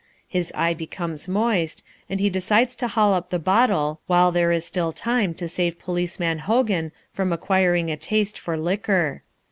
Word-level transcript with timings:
His 0.27 0.51
eye 0.55 0.73
becomes 0.73 1.27
moist, 1.27 1.83
and 2.09 2.19
he 2.19 2.31
decides 2.31 2.75
to 2.77 2.87
haul 2.87 3.13
up 3.13 3.29
the 3.29 3.37
bottle 3.37 4.01
while 4.07 4.31
there 4.31 4.51
is 4.51 4.65
still 4.65 4.91
time 4.91 5.35
to 5.35 5.47
save 5.47 5.77
Policeman 5.77 6.39
Hogan 6.39 6.91
from 7.13 7.31
acquiring 7.31 7.91
a 7.91 7.97
taste 7.97 8.39
for 8.39 8.57
liquor. 8.57 9.21